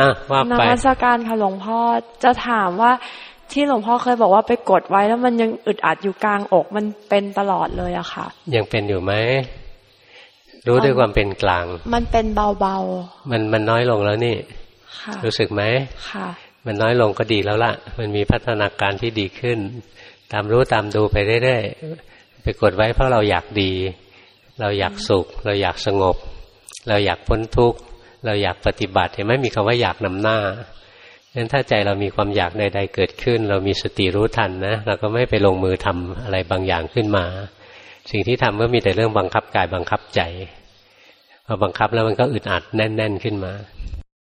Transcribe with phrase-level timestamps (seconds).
[0.00, 1.78] อะว่าไปนมัสการค่ะหลวงพ่อ
[2.24, 2.92] จะถามว่า
[3.52, 9.12] ที่หลวงพ่อเคยบอกว่าไปกดไว้แล้วมันยังอึดอัดอยู่กลางอกมันเป็นตลอดเลยอะค่ะ ยังเป็นอยู่ไหม
[10.66, 11.64] รู้ด้วยความเป็นกลาง
[11.94, 12.76] มันเป็นเบา
[13.30, 15.62] มันมันน้อยลงแล้วนี่ๆค่ะรู้สึกไหม
[16.10, 16.28] ค่ะ
[16.66, 19.58] มันน้อยลงก็ดีแล้วล่ะ มันมีพัฒนาการที่ดีขึ้น
[20.32, 23.72] ตามรู้ตามดูไปเรื่อยๆไปกดไว้เพราะเราอยากดี
[24.60, 26.16] เราอยากสุข เราอยากสงบ
[26.88, 27.78] เราอยากพ้นทุกข์
[28.24, 30.38] เราอยากปฏิบัติเห็นไหมมีคำว่าอยากนำหน้า
[31.34, 37.24] งั้นถ้าใจเรามีความอยากใด ๆ เกิดขึ้น เรามีสติรู้ทันนะเราก็ไม่ไปลงมือทำอะไรบางอย่างขึ้นมา
[38.10, 40.20] สิ่งที่ทำก็มีแต่เรื่องบังคับกายบังคับใจ
[41.46, 43.52] พอบังคับแล้วมันก็อึดอัดแน่น ๆ ขึ้นมา